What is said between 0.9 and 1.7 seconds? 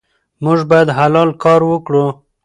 حلال کار